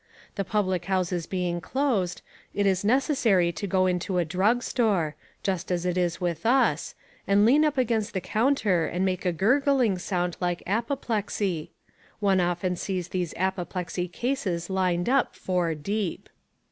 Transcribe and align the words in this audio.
The 0.33 0.43
public 0.43 0.85
houses 0.85 1.27
being 1.27 1.61
closed, 1.61 2.23
it 2.55 2.65
is 2.65 2.83
necessary 2.83 3.51
to 3.51 3.67
go 3.67 3.85
into 3.85 4.17
a 4.17 4.25
drug 4.25 4.63
store 4.63 5.15
just 5.43 5.71
as 5.71 5.85
it 5.85 5.95
is 5.95 6.19
with 6.19 6.43
us 6.43 6.95
and 7.27 7.45
lean 7.45 7.63
up 7.63 7.77
against 7.77 8.15
the 8.15 8.19
counter 8.19 8.87
and 8.87 9.05
make 9.05 9.25
a 9.27 9.31
gurgling 9.31 9.99
sound 9.99 10.37
like 10.39 10.63
apoplexy. 10.65 11.69
One 12.19 12.39
often 12.41 12.77
sees 12.77 13.09
these 13.09 13.35
apoplexy 13.37 14.07
cases 14.07 14.71
lined 14.71 15.07
up 15.07 15.35
four 15.35 15.75
deep. 15.75 16.29